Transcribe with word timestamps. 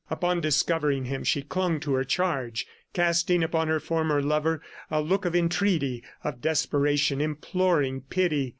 Upon 0.09 0.41
discovering 0.41 1.05
him 1.05 1.23
she 1.23 1.43
clung 1.43 1.79
to 1.81 1.93
her 1.93 2.03
charge, 2.03 2.65
casting 2.91 3.43
upon 3.43 3.67
her 3.67 3.79
former 3.79 4.19
lover 4.19 4.59
a 4.89 4.99
look 4.99 5.25
of 5.25 5.35
entreaty, 5.35 6.01
of 6.23 6.41
desperation, 6.41 7.21
imploring 7.21 8.01
pity. 8.09 8.49